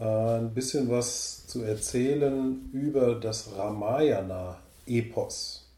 [0.00, 5.68] äh, ein bisschen was zu erzählen über das Ramayana-Epos.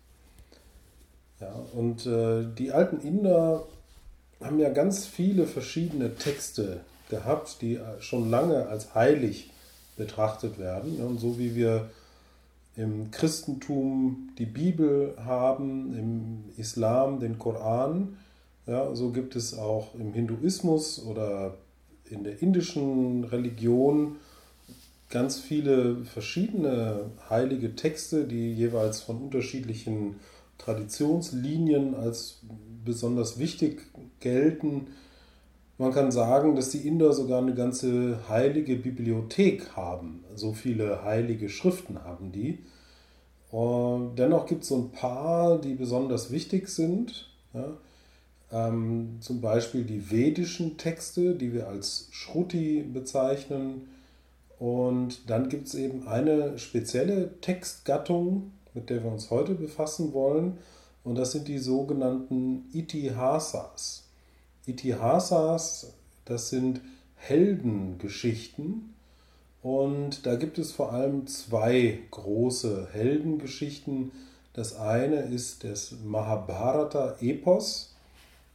[1.41, 3.67] Ja, und äh, die alten Inder
[4.41, 9.51] haben ja ganz viele verschiedene Texte gehabt, die schon lange als heilig
[9.97, 11.01] betrachtet werden.
[11.01, 11.91] Und so wie wir
[12.77, 18.17] im Christentum die Bibel haben, im Islam den Koran,
[18.67, 21.55] ja, so gibt es auch im Hinduismus oder
[22.13, 24.17] in der indischen Religion
[25.09, 30.17] ganz viele verschiedene heilige Texte, die jeweils von unterschiedlichen
[30.59, 32.41] Traditionslinien als
[32.85, 33.83] besonders wichtig
[34.21, 34.89] gelten.
[35.79, 40.25] Man kann sagen, dass die Inder sogar eine ganze heilige Bibliothek haben.
[40.35, 42.61] So viele heilige Schriften haben die.
[43.51, 47.29] Und dennoch gibt es so ein paar, die besonders wichtig sind.
[47.53, 47.77] Ja.
[48.53, 53.89] Ähm, zum Beispiel die vedischen Texte, die wir als Shruti bezeichnen.
[54.59, 60.59] Und dann gibt es eben eine spezielle Textgattung, mit der wir uns heute befassen wollen.
[61.03, 64.05] Und das sind die sogenannten Itihasas.
[64.67, 65.93] Itihasas,
[66.25, 66.81] das sind
[67.17, 68.95] Heldengeschichten.
[69.63, 74.13] Und da gibt es vor allem zwei große Heldengeschichten.
[74.53, 77.92] Das eine ist das Mahabharata-Epos.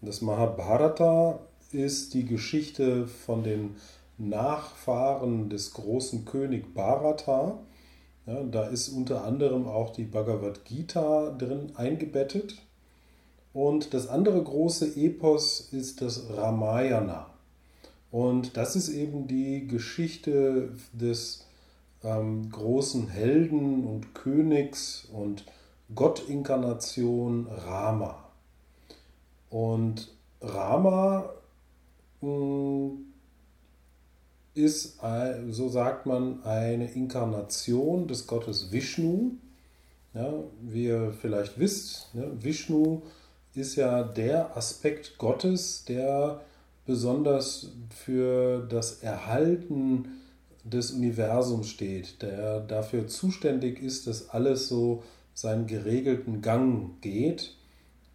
[0.02, 1.40] Das Mahabharata
[1.72, 3.78] ist die Geschichte von den
[4.20, 7.58] Nachfahren des großen König Bharata.
[8.28, 12.62] Ja, da ist unter anderem auch die Bhagavad Gita drin eingebettet.
[13.54, 17.32] Und das andere große Epos ist das Ramayana.
[18.12, 21.48] Und das ist eben die Geschichte des
[22.04, 25.44] ähm, großen Helden und Königs und
[25.96, 28.27] Gottinkarnation Rama.
[29.50, 30.10] Und
[30.42, 31.30] Rama
[32.22, 33.08] mh, hm,
[34.54, 35.00] ist,
[35.52, 39.34] so sagt man, eine Inkarnation des Gottes Vishnu.
[40.14, 43.04] Ja, wie ihr vielleicht wisst, ne, Vishnu
[43.54, 46.42] ist ja der Aspekt Gottes, der
[46.86, 50.08] besonders für das Erhalten
[50.64, 57.57] des Universums steht, der dafür zuständig ist, dass alles so seinen geregelten Gang geht.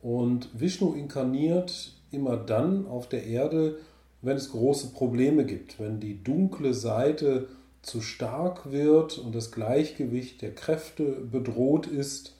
[0.02, 3.78] Und Vishnu inkarniert immer dann auf der Erde,
[4.20, 7.48] wenn es große Probleme gibt, wenn die dunkle Seite
[7.82, 12.34] zu stark wird und das Gleichgewicht der Kräfte bedroht ist.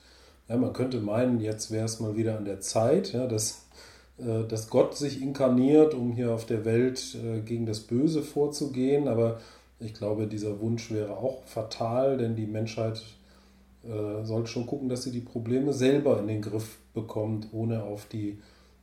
[0.47, 3.65] Ja, man könnte meinen, jetzt wäre es mal wieder an der Zeit, ja, dass,
[4.17, 9.07] äh, dass Gott sich inkarniert, um hier auf der Welt äh, gegen das Böse vorzugehen.
[9.07, 9.39] Aber
[9.79, 13.01] ich glaube, dieser Wunsch wäre auch fatal, denn die Menschheit
[13.83, 18.05] äh, sollte schon gucken, dass sie die Probleme selber in den Griff bekommt, ohne auf
[18.05, 18.39] die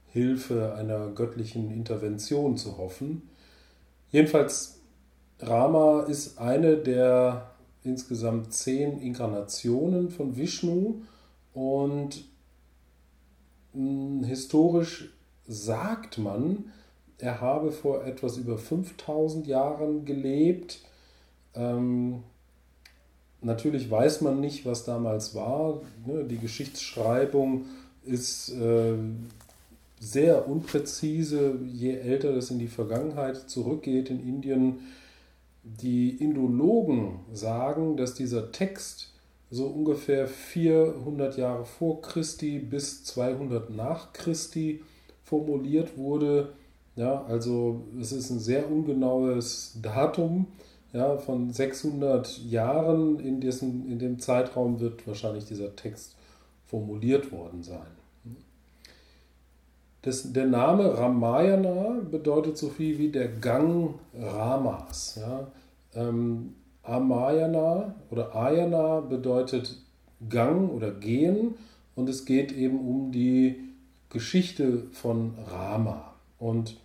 [0.06, 3.22] Hilfe einer göttlichen Intervention zu hoffen.
[4.10, 4.80] Jedenfalls,
[5.38, 7.50] Rama ist eine der
[7.82, 11.02] insgesamt zehn Inkarnationen von Vishnu
[11.54, 12.24] und
[13.72, 15.14] mh, hm, historisch
[15.46, 16.72] sagt man,
[17.18, 20.82] er habe vor etwas über 5000 Jahren gelebt.
[21.54, 22.22] Ähm,
[23.42, 25.80] natürlich weiß man nicht, was damals war.
[26.06, 26.24] Ne?
[26.24, 27.66] Die Geschichtsschreibung
[28.04, 28.94] ist äh,
[30.00, 34.78] sehr unpräzise, je älter das in die Vergangenheit zurückgeht in Indien.
[35.62, 39.12] Die Indologen sagen, dass dieser Text
[39.50, 44.80] so ungefähr 400 Jahre vor Christi bis 200 nach Christi
[45.24, 46.52] formuliert wurde.
[46.96, 50.46] Ja, also es ist ein sehr ungenaues Datum.
[50.92, 56.16] Ja, von 600 Jahren in, dessen, in dem Zeitraum wird wahrscheinlich dieser Text
[56.66, 57.86] formuliert worden sein.
[60.02, 65.20] Das, der Name Ramayana bedeutet so viel wie der Gang Ramas.
[65.20, 65.48] Ja.
[65.94, 69.76] Ähm, Amayana oder Ayana bedeutet
[70.28, 71.54] Gang oder Gehen
[71.94, 73.56] und es geht eben um die
[74.08, 76.14] Geschichte von Rama.
[76.38, 76.76] Und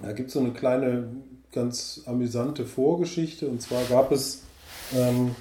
[0.00, 1.08] da gibt es so eine kleine,
[1.52, 3.48] ganz amüsante Vorgeschichte.
[3.48, 4.42] Und zwar gab es,
[4.94, 5.34] ähm,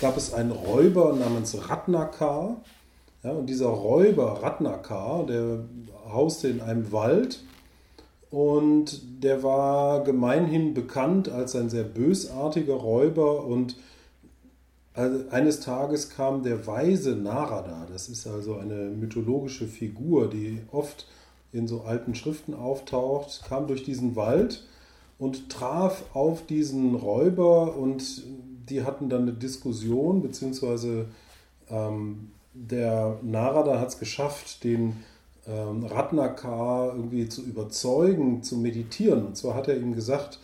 [0.00, 2.56] gab es einen Räuber namens Ratnakar.
[3.22, 5.64] Ja, und dieser Räuber Ratnakar, der
[6.10, 7.42] hauste in einem Wald
[8.30, 13.76] und der war gemeinhin bekannt als ein sehr bösartiger Räuber und
[14.94, 21.06] eines Tages kam der weise Narada, das ist also eine mythologische Figur, die oft
[21.52, 24.66] in so alten Schriften auftaucht, kam durch diesen Wald
[25.18, 28.22] und traf auf diesen Räuber und
[28.68, 31.06] die hatten dann eine Diskussion, beziehungsweise
[31.68, 35.04] ähm, der Narada hat es geschafft, den
[35.46, 39.26] ähm, Ratnakar irgendwie zu überzeugen, zu meditieren.
[39.26, 40.38] Und zwar hat er ihm gesagt,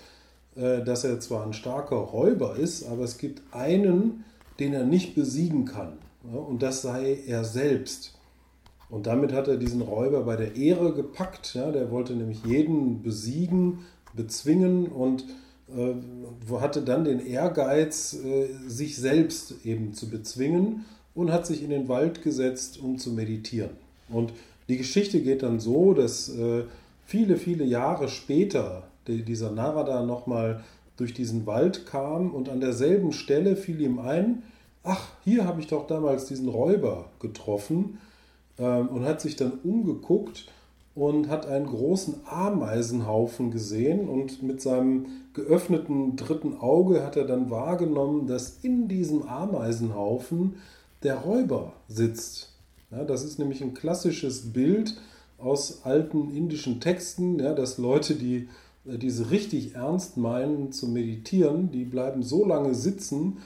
[0.56, 4.24] äh, dass er zwar ein starker Räuber ist, aber es gibt einen,
[4.58, 5.98] den er nicht besiegen kann.
[6.22, 8.15] Und das sei er selbst.
[8.88, 11.54] Und damit hat er diesen Räuber bei der Ehre gepackt.
[11.54, 13.80] Ja, der wollte nämlich jeden besiegen,
[14.14, 15.24] bezwingen und
[15.74, 15.94] äh,
[16.60, 20.84] hatte dann den Ehrgeiz, äh, sich selbst eben zu bezwingen
[21.14, 23.70] und hat sich in den Wald gesetzt, um zu meditieren.
[24.08, 24.32] Und
[24.68, 26.64] die Geschichte geht dann so, dass äh,
[27.04, 30.62] viele, viele Jahre später die, dieser Narada nochmal
[30.96, 34.42] durch diesen Wald kam und an derselben Stelle fiel ihm ein,
[34.82, 37.98] ach, hier habe ich doch damals diesen Räuber getroffen
[38.58, 40.46] ähm, und hat sich dann umgeguckt
[40.94, 47.50] und hat einen großen Ameisenhaufen gesehen und mit seinem geöffneten dritten Auge hat er dann
[47.50, 50.54] wahrgenommen, dass in diesem Ameisenhaufen
[51.02, 52.54] der Räuber sitzt.
[52.90, 54.96] Ja, das ist nämlich ein klassisches Bild
[55.38, 58.48] aus alten indischen Texten, ja, dass Leute, die
[58.86, 63.38] äh, diese richtig ernst meinen zu meditieren, die bleiben so lange sitzen,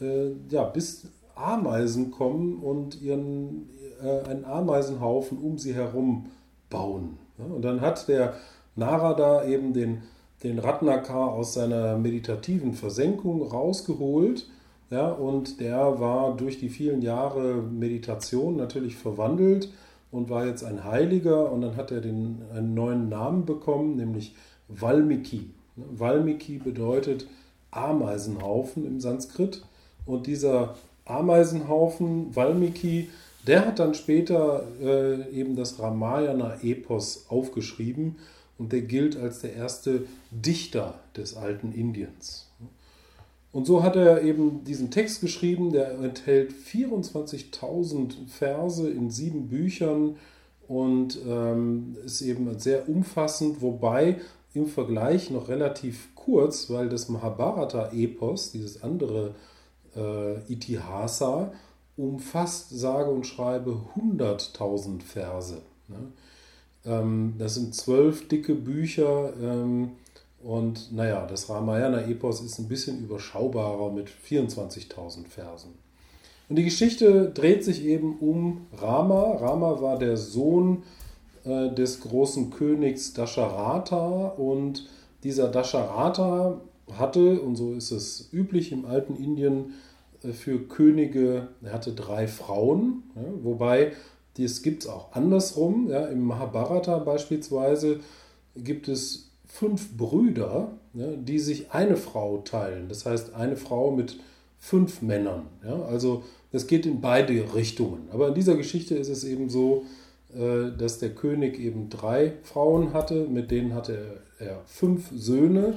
[0.00, 3.68] äh, ja, bis Ameisen kommen und ihren,
[4.02, 6.26] äh, einen Ameisenhaufen um sie herum
[6.70, 7.18] bauen.
[7.38, 8.34] Ja, und dann hat der
[8.76, 10.02] Narada eben den,
[10.42, 14.48] den Ratnakar aus seiner meditativen Versenkung rausgeholt.
[14.90, 19.70] Ja, und der war durch die vielen Jahre Meditation natürlich verwandelt
[20.10, 21.50] und war jetzt ein Heiliger.
[21.50, 24.34] Und dann hat er den, einen neuen Namen bekommen, nämlich
[24.68, 25.50] Valmiki.
[25.76, 27.26] Valmiki bedeutet
[27.70, 29.64] Ameisenhaufen im Sanskrit.
[30.04, 30.74] Und dieser
[31.04, 33.08] Ameisenhaufen, Valmiki,
[33.46, 38.16] der hat dann später äh, eben das Ramayana-Epos aufgeschrieben
[38.58, 42.48] und der gilt als der erste Dichter des alten Indiens.
[43.52, 50.16] Und so hat er eben diesen Text geschrieben, der enthält 24.000 Verse in sieben Büchern
[50.68, 54.20] und ähm, ist eben sehr umfassend, wobei
[54.54, 59.34] im Vergleich noch relativ kurz, weil das Mahabharata-Epos, dieses andere
[59.96, 61.52] äh, Itihasa,
[61.96, 65.62] umfasst sage und schreibe 100.000 Verse.
[65.88, 66.12] Ne?
[66.84, 69.92] Ähm, das sind zwölf dicke Bücher ähm,
[70.42, 75.74] und naja, das Ramayana-Epos ist ein bisschen überschaubarer mit 24.000 Versen.
[76.48, 79.36] Und die Geschichte dreht sich eben um Rama.
[79.36, 80.82] Rama war der Sohn
[81.44, 84.88] äh, des großen Königs Dasharata und
[85.22, 86.60] dieser Dasharata
[86.98, 89.74] hatte, und so ist es üblich im alten Indien,
[90.32, 93.92] für Könige, er hatte drei Frauen, ja, wobei
[94.38, 95.88] das gibt es auch andersrum.
[95.90, 98.00] Ja, Im Mahabharata beispielsweise
[98.56, 102.88] gibt es fünf Brüder, ja, die sich eine Frau teilen.
[102.88, 104.18] Das heißt, eine Frau mit
[104.58, 105.46] fünf Männern.
[105.64, 106.22] Ja, also
[106.52, 108.08] es geht in beide Richtungen.
[108.10, 109.84] Aber in dieser Geschichte ist es eben so,
[110.34, 115.74] äh, dass der König eben drei Frauen hatte, mit denen hatte er fünf Söhne.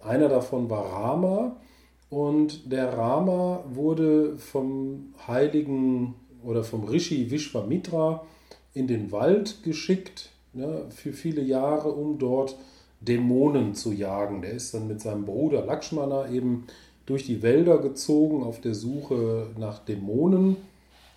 [0.00, 1.56] Einer davon war Rama
[2.14, 6.14] und der Rama wurde vom heiligen
[6.44, 8.24] oder vom Rishi Vishwamitra
[8.72, 12.56] in den Wald geschickt ja, für viele Jahre, um dort
[13.00, 14.42] Dämonen zu jagen.
[14.42, 16.68] Der ist dann mit seinem Bruder Lakshmana eben
[17.04, 20.56] durch die Wälder gezogen auf der Suche nach Dämonen,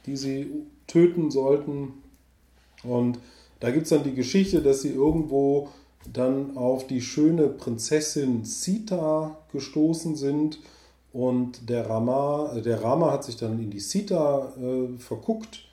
[0.07, 0.47] die sie
[0.87, 1.93] töten sollten.
[2.81, 3.19] Und
[3.59, 5.69] da gibt es dann die Geschichte, dass sie irgendwo
[6.11, 10.57] dann auf die schöne Prinzessin Sita gestoßen sind
[11.13, 15.65] und der Rama, der Rama hat sich dann in die Sita äh, verguckt.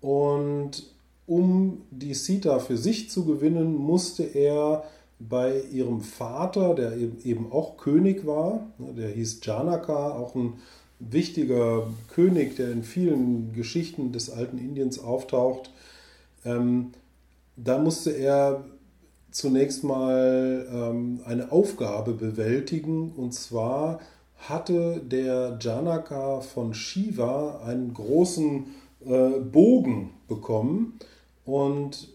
[0.00, 0.84] Und
[1.26, 4.84] um die Sita für sich zu gewinnen, musste er
[5.18, 10.54] bei ihrem Vater, der eben auch König war, ne, der hieß Janaka, auch ein
[10.98, 15.70] wichtiger König, der in vielen Geschichten des alten Indiens auftaucht,
[16.44, 16.92] ähm,
[17.56, 18.64] da musste er
[19.30, 24.00] zunächst mal ähm, eine Aufgabe bewältigen, und zwar
[24.48, 28.66] hatte der Janaka von Shiva einen großen
[29.04, 30.98] äh, Bogen bekommen
[31.44, 32.08] und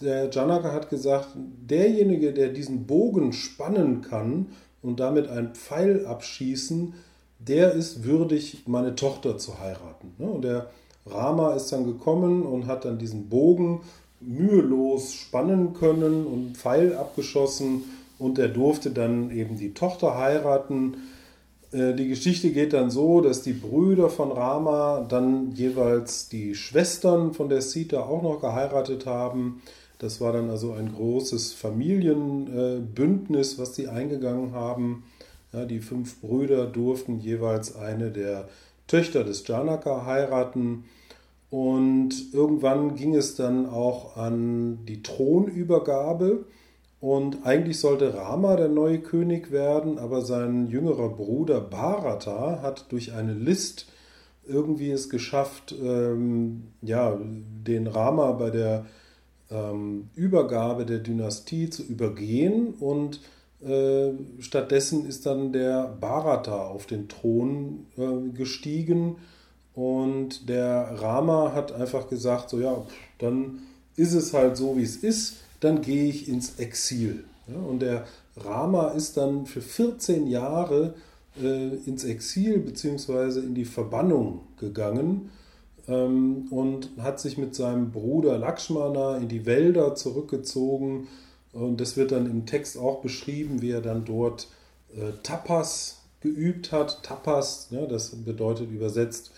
[0.00, 4.46] der Janaka hat gesagt, derjenige, der diesen Bogen spannen kann
[4.82, 6.94] und damit einen Pfeil abschießen,
[7.38, 10.14] der ist würdig, meine Tochter zu heiraten.
[10.18, 10.26] Ne?
[10.26, 10.70] Und der
[11.06, 13.80] Rama ist dann gekommen und hat dann diesen Bogen
[14.20, 17.84] mühelos spannen können und einen Pfeil abgeschossen
[18.18, 20.96] und er durfte dann eben die Tochter heiraten.
[21.72, 27.34] Äh, die Geschichte geht dann so, dass die Brüder von Rama dann jeweils die Schwestern
[27.34, 29.62] von der Sita auch noch geheiratet haben.
[29.98, 35.04] Das war dann also ein großes Familienbündnis, was sie eingegangen haben.
[35.52, 38.48] Ja, die fünf Brüder durften jeweils eine der
[38.86, 40.84] Töchter des Janaka heiraten.
[41.50, 46.44] Und irgendwann ging es dann auch an die Thronübergabe.
[47.00, 53.14] Und eigentlich sollte Rama der neue König werden, aber sein jüngerer Bruder Bharata hat durch
[53.14, 53.86] eine List
[54.46, 58.86] irgendwie es geschafft, ähm, ja, den Rama bei der
[59.50, 62.74] ähm, Übergabe der Dynastie zu übergehen.
[62.74, 63.20] Und
[63.62, 69.16] äh, stattdessen ist dann der Bharata auf den Thron äh, gestiegen.
[69.74, 72.84] Und der Rama hat einfach gesagt, so ja,
[73.18, 73.60] dann
[73.96, 77.24] ist es halt so, wie es ist, dann gehe ich ins Exil.
[77.46, 80.94] Und der Rama ist dann für 14 Jahre
[81.40, 83.40] äh, ins Exil bzw.
[83.40, 85.30] in die Verbannung gegangen
[85.88, 91.08] ähm, und hat sich mit seinem Bruder Lakshmana in die Wälder zurückgezogen.
[91.52, 94.48] Und das wird dann im Text auch beschrieben, wie er dann dort
[94.94, 97.02] äh, Tapas geübt hat.
[97.02, 99.32] Tapas, das bedeutet übersetzt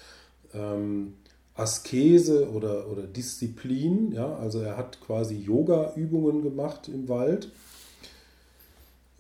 [0.53, 1.15] ähm,
[1.63, 4.13] Askese oder, oder Disziplin.
[4.13, 4.35] Ja?
[4.37, 7.51] Also er hat quasi Yoga-Übungen gemacht im Wald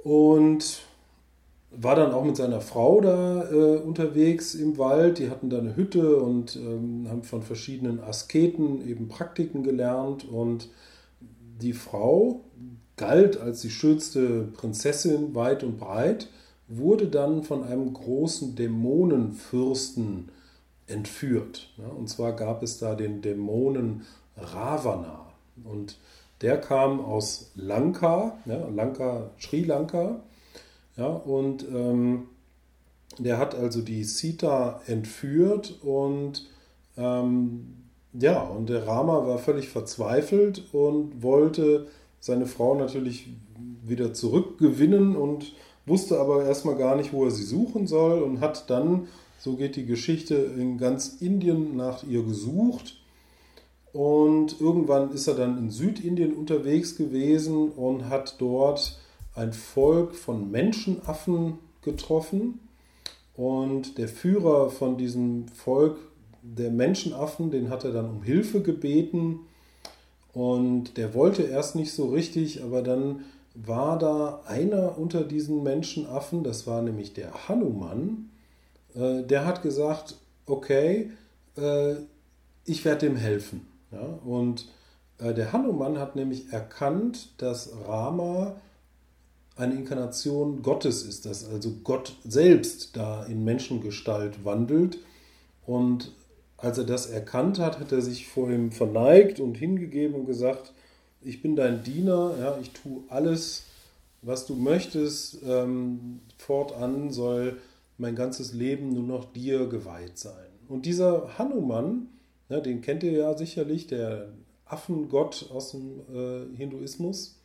[0.02, 0.82] und
[1.70, 5.18] war dann auch mit seiner Frau da äh, unterwegs im Wald.
[5.18, 10.28] Die hatten da eine Hütte und ähm, haben von verschiedenen Asketen eben Praktiken gelernt.
[10.28, 10.68] Und
[11.62, 12.42] die Frau
[12.96, 16.28] galt als die schönste Prinzessin weit und breit,
[16.68, 20.28] wurde dann von einem großen Dämonenfürsten
[20.87, 21.71] entführt.
[21.99, 24.03] Und zwar gab es da den Dämonen
[24.37, 25.27] Ravana.
[25.65, 25.99] Und
[26.41, 30.21] der kam aus Lanka, ja, Lanka, Sri Lanka.
[30.97, 32.29] Ja, und ähm,
[33.19, 36.49] der hat also die Sita entführt und
[36.97, 37.77] ähm,
[38.12, 41.87] ja, und der Rama war völlig verzweifelt und wollte
[42.21, 43.29] seine Frau natürlich
[43.83, 45.55] wieder zurückgewinnen und
[45.87, 49.09] wusste aber erstmal gar nicht, wo er sie suchen soll und hat dann
[49.42, 52.94] so geht die Geschichte in ganz Indien nach ihr gesucht.
[53.92, 59.00] Und irgendwann ist er dann in Südindien unterwegs gewesen und hat dort
[59.34, 62.61] ein Volk von Menschenaffen getroffen.
[63.34, 65.96] Und der Führer von diesem Volk
[66.42, 69.40] der Menschenaffen, den hat er dann um Hilfe gebeten.
[70.32, 73.25] Und der wollte erst nicht so richtig, aber dann
[73.56, 78.28] war da einer unter diesen Menschenaffen, das war nämlich der Hanuman,
[78.94, 81.11] äh, der hat gesagt, okay,
[81.56, 81.94] äh,
[82.64, 83.66] ich werde dem helfen.
[83.90, 84.02] Ja?
[84.25, 84.68] Und
[85.18, 88.56] äh, der Hanuman hat nämlich erkannt, dass Rama
[89.56, 94.99] eine Inkarnation Gottes ist, dass also Gott selbst da in Menschengestalt wandelt.
[95.66, 96.12] Und
[96.56, 100.72] als er das erkannt hat, hat er sich vor ihm verneigt und hingegeben und gesagt,
[101.20, 103.64] ich bin dein Diener, ja, ich tue alles,
[104.22, 105.38] was du möchtest.
[105.46, 107.58] Ähm, fortan soll
[107.99, 110.49] mein ganzes Leben nur noch dir geweiht sein.
[110.68, 112.08] Und dieser Hanuman,
[112.49, 114.28] ja, den kennt ihr ja sicherlich, der
[114.64, 117.38] Affengott aus dem äh, Hinduismus,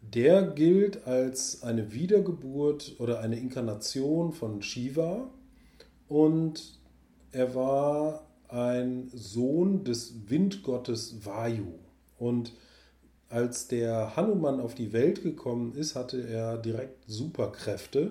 [0.00, 5.28] der gilt als eine Wiedergeburt oder eine Inkarnation von Shiva
[6.08, 6.78] und
[7.32, 11.74] er war ein Sohn des Windgottes Vayu.
[12.18, 12.52] Und
[13.28, 18.10] als der Hanuman auf die Welt gekommen ist, hatte er direkt Superkräfte.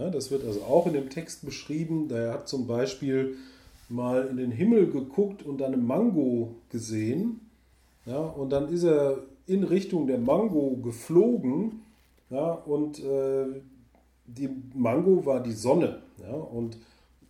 [0.00, 2.08] Ja, das wird also auch in dem Text beschrieben.
[2.08, 3.36] Der hat zum Beispiel
[3.90, 7.40] mal in den Himmel geguckt und dann eine Mango gesehen.
[8.06, 11.82] Ja, und dann ist er in Richtung der Mango geflogen.
[12.30, 13.44] Ja, und äh,
[14.24, 16.00] die Mango war die Sonne.
[16.22, 16.78] Ja, und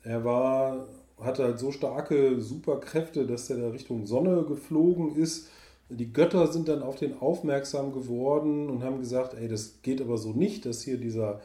[0.04, 0.86] er war,
[1.20, 5.48] hatte halt so starke Superkräfte, dass er da Richtung Sonne geflogen ist.
[5.88, 10.18] Die Götter sind dann auf den aufmerksam geworden und haben gesagt, ey, das geht aber
[10.18, 11.40] so nicht, dass hier dieser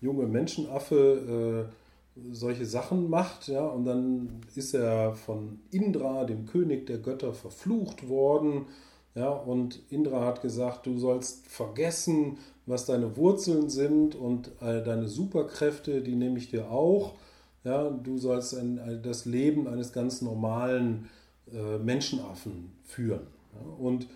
[0.00, 6.86] junge Menschenaffe äh, solche Sachen macht, ja, und dann ist er von Indra, dem König
[6.86, 8.66] der Götter, verflucht worden,
[9.14, 15.08] ja, und Indra hat gesagt, du sollst vergessen, was deine Wurzeln sind und äh, deine
[15.08, 17.14] Superkräfte, die nehme ich dir auch,
[17.64, 21.08] ja, du sollst ein, das Leben eines ganz normalen
[21.52, 23.26] äh, Menschenaffen führen.
[23.52, 24.06] Ja, und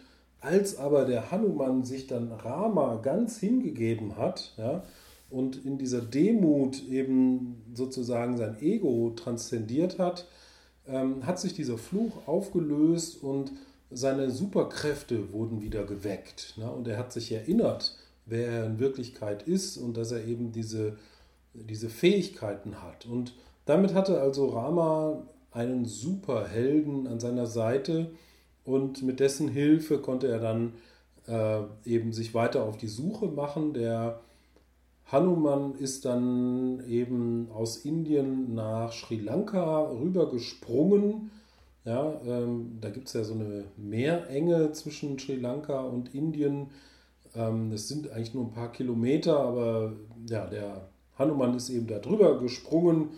[0.41, 4.85] als aber der Hanuman sich dann Rama ganz hingegeben hat, ja,
[5.31, 10.29] und in dieser Demut eben sozusagen sein Ego transzendiert hat,
[10.87, 13.53] ähm, hat sich dieser Fluch aufgelöst und
[13.91, 16.55] seine Superkräfte wurden wieder geweckt.
[16.57, 16.71] Ne?
[16.71, 20.97] Und er hat sich erinnert, wer er in Wirklichkeit ist und dass er eben diese,
[21.55, 23.07] diese Fähigkeiten hat.
[23.07, 23.35] Und
[23.67, 28.11] damit hatte also Rama einen Superhelden an seiner Seite
[28.65, 30.73] und mit dessen Hilfe konnte er dann
[31.27, 33.75] äh, eben sich weiter auf die Suche machen.
[33.75, 34.21] Der
[35.07, 41.31] Hanuman ist dann eben aus Indien nach Sri Lanka rübergesprungen.
[41.85, 46.71] Ja, ähm, da gibt es ja so eine Meerenge zwischen Sri Lanka und Indien.
[47.35, 49.93] Ähm, das sind eigentlich nur ein paar Kilometer, aber
[50.29, 53.11] ja, der Hanuman ist eben da drüber gesprungen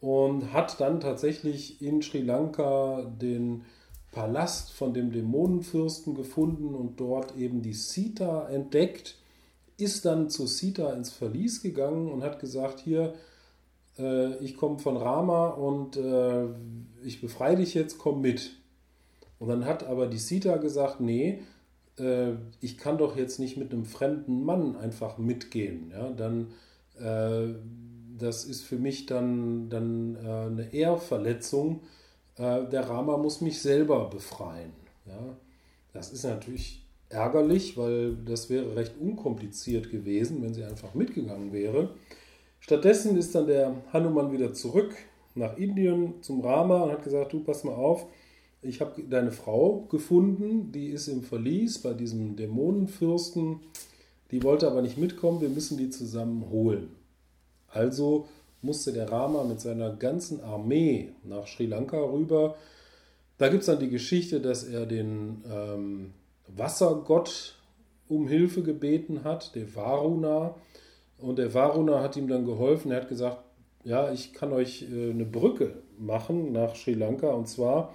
[0.00, 3.64] und hat dann tatsächlich in Sri Lanka den
[4.10, 9.16] Palast von dem Dämonenfürsten gefunden und dort eben die Sita entdeckt,
[9.82, 13.14] ist dann zu Sita ins Verlies gegangen und hat gesagt, hier,
[13.98, 16.46] äh, ich komme von Rama und äh,
[17.02, 18.52] ich befreie dich jetzt, komm mit.
[19.38, 21.42] Und dann hat aber die Sita gesagt, nee,
[21.98, 25.90] äh, ich kann doch jetzt nicht mit einem fremden Mann einfach mitgehen.
[25.90, 26.52] Ja, dann,
[26.98, 27.54] äh,
[28.18, 31.82] das ist für mich dann, dann äh, eine Ehrverletzung.
[32.36, 34.72] Äh, der Rama muss mich selber befreien.
[35.06, 35.36] Ja,
[35.92, 36.81] das ist natürlich
[37.12, 41.90] ärgerlich, weil das wäre recht unkompliziert gewesen, wenn sie einfach mitgegangen wäre.
[42.60, 44.94] Stattdessen ist dann der Hanuman wieder zurück
[45.34, 48.06] nach Indien zum Rama und hat gesagt, du pass mal auf,
[48.62, 53.60] ich habe deine Frau gefunden, die ist im Verlies bei diesem Dämonenfürsten,
[54.30, 56.90] die wollte aber nicht mitkommen, wir müssen die zusammen holen.
[57.68, 58.26] Also
[58.62, 62.54] musste der Rama mit seiner ganzen Armee nach Sri Lanka rüber.
[63.38, 66.12] Da gibt es dann die Geschichte, dass er den ähm,
[66.56, 67.56] Wassergott
[68.08, 70.54] um Hilfe gebeten hat, der Varuna.
[71.18, 72.90] Und der Varuna hat ihm dann geholfen.
[72.90, 73.38] Er hat gesagt,
[73.84, 77.30] ja, ich kann euch äh, eine Brücke machen nach Sri Lanka.
[77.30, 77.94] Und zwar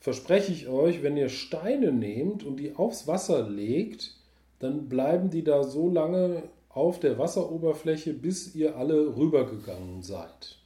[0.00, 4.16] verspreche ich euch, wenn ihr Steine nehmt und die aufs Wasser legt,
[4.58, 10.58] dann bleiben die da so lange auf der Wasseroberfläche, bis ihr alle rübergegangen seid.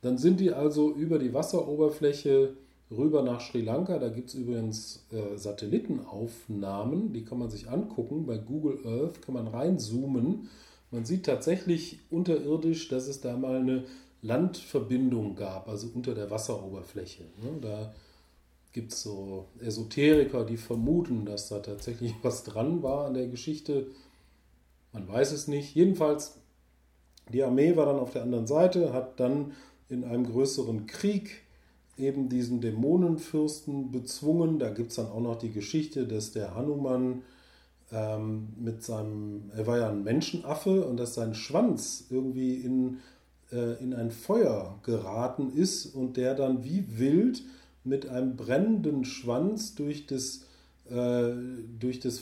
[0.00, 2.54] Dann sind die also über die Wasseroberfläche
[2.96, 3.98] rüber nach Sri Lanka.
[3.98, 8.26] Da gibt es übrigens äh, Satellitenaufnahmen, die kann man sich angucken.
[8.26, 10.48] Bei Google Earth kann man reinzoomen.
[10.90, 13.84] Man sieht tatsächlich unterirdisch, dass es da mal eine
[14.22, 17.24] Landverbindung gab, also unter der Wasseroberfläche.
[17.60, 17.92] Da
[18.72, 23.86] gibt es so Esoteriker, die vermuten, dass da tatsächlich was dran war an der Geschichte.
[24.92, 25.74] Man weiß es nicht.
[25.74, 26.38] Jedenfalls,
[27.32, 29.52] die Armee war dann auf der anderen Seite, hat dann
[29.88, 31.41] in einem größeren Krieg
[31.96, 34.58] eben diesen Dämonenfürsten bezwungen.
[34.58, 37.22] Da gibt es dann auch noch die Geschichte, dass der Hanuman
[37.92, 42.98] ähm, mit seinem, er war ja ein Menschenaffe und dass sein Schwanz irgendwie in,
[43.52, 47.42] äh, in ein Feuer geraten ist und der dann wie wild
[47.84, 50.46] mit einem brennenden Schwanz durch, das,
[50.88, 51.32] äh,
[51.78, 52.20] durch, das,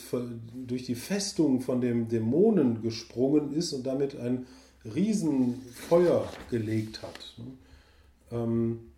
[0.67, 4.47] durch die Festung von dem Dämonen gesprungen ist und damit ein
[4.83, 7.35] Riesenfeuer gelegt hat.
[8.31, 8.90] Ähm,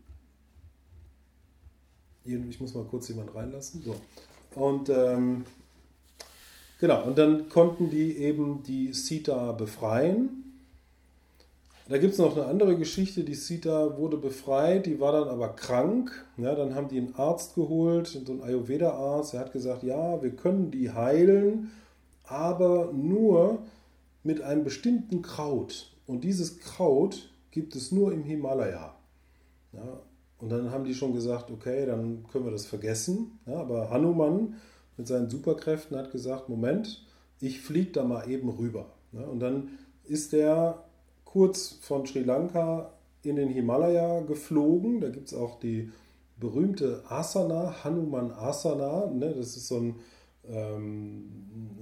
[2.25, 3.81] ich muss mal kurz jemand reinlassen.
[3.81, 3.95] So.
[4.55, 5.45] Und ähm,
[6.79, 10.43] genau, und dann konnten die eben die Sita befreien
[11.89, 15.49] da gibt es noch eine andere Geschichte, die Sita wurde befreit, die war dann aber
[15.49, 16.25] krank.
[16.37, 20.31] Ja, dann haben die einen Arzt geholt, so einen Ayurveda-Arzt, der hat gesagt, ja, wir
[20.31, 21.71] können die heilen,
[22.23, 23.59] aber nur
[24.23, 25.91] mit einem bestimmten Kraut.
[26.07, 28.95] Und dieses Kraut gibt es nur im Himalaya.
[29.73, 29.99] Ja,
[30.43, 33.39] und dann haben die schon gesagt, okay, dann können wir das vergessen.
[33.45, 34.55] Ja, aber Hanuman
[34.97, 37.05] mit seinen Superkräften hat gesagt, Moment,
[37.39, 38.87] ich fliege da mal eben rüber.
[39.13, 39.69] Ja, und dann
[40.03, 40.83] ist der
[41.23, 44.99] kurz von Sri Lanka in den Himalaya geflogen.
[44.99, 45.89] Da gibt es auch die
[46.37, 49.05] berühmte Asana, Hanuman Asana.
[49.11, 49.33] Ne?
[49.37, 49.95] Das ist so ein,
[50.49, 51.23] ähm,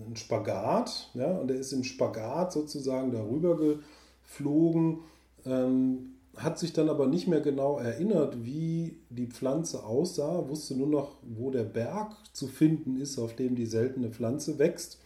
[0.08, 1.10] ein Spagat.
[1.16, 1.32] Ja?
[1.32, 5.00] Und er ist im Spagat sozusagen darüber geflogen.
[5.48, 6.12] Ähm,
[6.44, 11.16] hat sich dann aber nicht mehr genau erinnert, wie die Pflanze aussah, wusste nur noch,
[11.24, 15.00] wo der Berg zu finden ist, auf dem die seltene Pflanze wächst.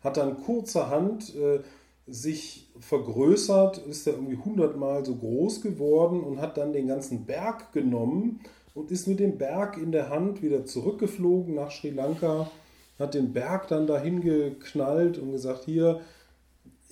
[0.00, 1.60] Hat dann kurzerhand äh,
[2.06, 7.72] sich vergrößert, ist er irgendwie hundertmal so groß geworden und hat dann den ganzen Berg
[7.72, 8.40] genommen
[8.74, 12.50] und ist mit dem Berg in der Hand wieder zurückgeflogen nach Sri Lanka,
[12.98, 16.00] hat den Berg dann dahin geknallt und gesagt, hier,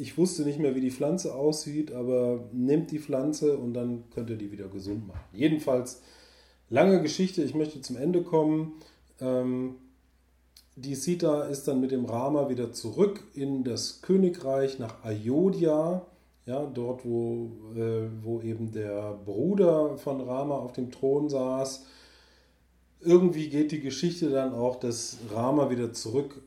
[0.00, 4.30] ich wusste nicht mehr, wie die Pflanze aussieht, aber nehmt die Pflanze und dann könnt
[4.30, 5.20] ihr die wieder gesund machen.
[5.32, 6.00] Jedenfalls,
[6.70, 8.72] lange Geschichte, ich möchte zum Ende kommen.
[9.20, 9.76] Ähm,
[10.76, 16.06] die Sita ist dann mit dem Rama wieder zurück in das Königreich nach Ayodhya,
[16.46, 21.84] ja, dort wo, äh, wo eben der Bruder von Rama auf dem Thron saß.
[23.00, 26.42] Irgendwie geht die Geschichte dann auch, dass Rama wieder zurück,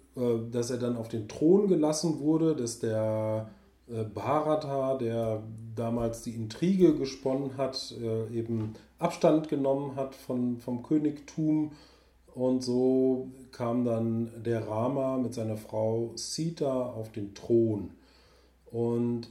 [0.52, 3.50] dass er dann auf den Thron gelassen wurde, dass der
[3.90, 5.44] äh, Bharata, der
[5.76, 11.72] damals die Intrige gesponnen hat, äh, eben Abstand genommen hat von, vom Königtum
[12.34, 17.92] und so kam dann der Rama mit seiner Frau Sita auf den Thron.
[18.72, 19.30] Und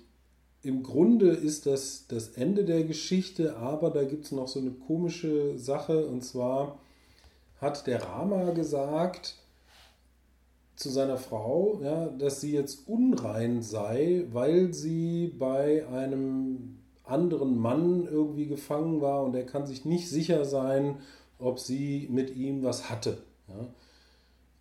[0.63, 4.71] im Grunde ist das das Ende der Geschichte, aber da gibt es noch so eine
[4.71, 6.07] komische Sache.
[6.07, 6.79] Und zwar
[7.61, 9.35] hat der Rama gesagt,
[10.77, 18.07] zu seiner Frau, ja, dass sie jetzt unrein sei, weil sie bei einem anderen Mann
[18.11, 20.99] irgendwie gefangen war und er kann sich nicht sicher sein,
[21.39, 23.19] ob sie mit ihm was hatte.
[23.49, 23.69] Ja.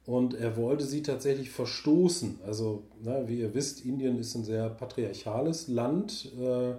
[0.05, 2.39] Und er wollte sie tatsächlich verstoßen.
[2.45, 6.31] Also, na, wie ihr wisst, Indien ist ein sehr patriarchales Land.
[6.41, 6.73] Äh,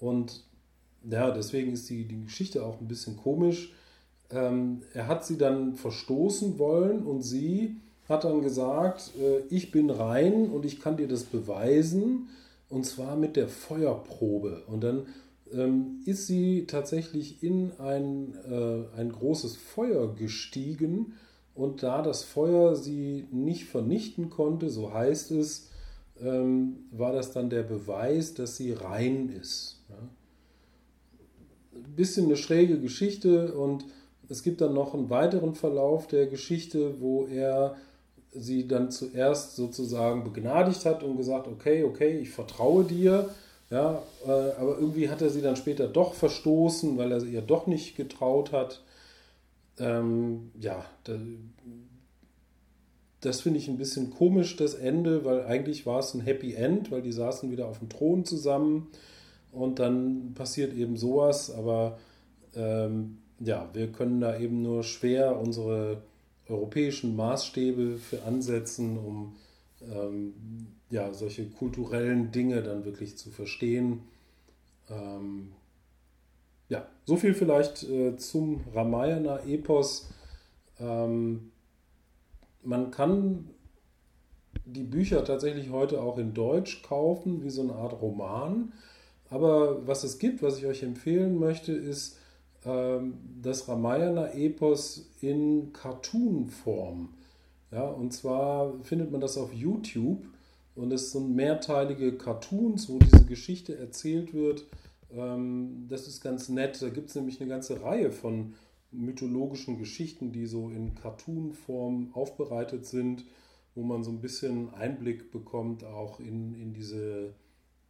[0.00, 0.44] und
[1.08, 3.72] ja, deswegen ist die, die Geschichte auch ein bisschen komisch.
[4.30, 7.76] Ähm, er hat sie dann verstoßen wollen und sie
[8.08, 12.28] hat dann gesagt, äh, ich bin rein und ich kann dir das beweisen.
[12.68, 14.62] Und zwar mit der Feuerprobe.
[14.66, 15.06] Und dann
[15.52, 21.14] ähm, ist sie tatsächlich in ein, äh, ein großes Feuer gestiegen
[21.54, 25.68] und da das Feuer sie nicht vernichten konnte, so heißt es,
[26.20, 29.82] ähm, war das dann der Beweis, dass sie rein ist.
[29.88, 29.96] Ja.
[31.96, 33.84] Bisschen eine schräge Geschichte und
[34.28, 37.76] es gibt dann noch einen weiteren Verlauf der Geschichte, wo er
[38.34, 43.30] sie dann zuerst sozusagen begnadigt hat und gesagt, okay, okay, ich vertraue dir.
[43.70, 47.66] Ja, äh, aber irgendwie hat er sie dann später doch verstoßen, weil er ihr doch
[47.66, 48.82] nicht getraut hat.
[49.78, 51.14] Ähm, ja, da,
[53.20, 56.90] das finde ich ein bisschen komisch, das Ende, weil eigentlich war es ein Happy End,
[56.90, 58.88] weil die saßen wieder auf dem Thron zusammen
[59.50, 61.98] und dann passiert eben sowas, aber
[62.54, 66.02] ähm, ja, wir können da eben nur schwer unsere
[66.48, 69.36] europäischen Maßstäbe für ansetzen, um
[69.82, 70.34] ähm,
[70.90, 74.02] ja, solche kulturellen Dinge dann wirklich zu verstehen.
[74.88, 75.52] Ähm,
[76.68, 80.10] ja, so viel vielleicht äh, zum Ramayana-Epos.
[80.78, 81.52] Ähm,
[82.62, 83.50] man kann
[84.64, 88.72] die Bücher tatsächlich heute auch in Deutsch kaufen, wie so eine Art Roman.
[89.30, 92.18] Aber was es gibt, was ich euch empfehlen möchte, ist
[92.64, 97.10] das Ramayana-Epos in Cartoon-Form.
[97.70, 100.24] Ja, und zwar findet man das auf YouTube
[100.74, 104.64] und es sind mehrteilige Cartoons, wo diese Geschichte erzählt wird.
[105.12, 106.80] Ähm, das ist ganz nett.
[106.80, 108.54] Da gibt es nämlich eine ganze Reihe von
[108.90, 113.24] mythologischen Geschichten, die so in Cartoon-Form aufbereitet sind,
[113.74, 117.34] wo man so ein bisschen Einblick bekommt auch in, in diese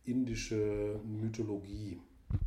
[0.04, 1.98] indische Mythologie.